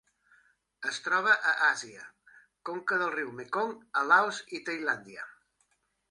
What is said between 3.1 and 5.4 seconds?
riu Mekong a Laos i Tailàndia.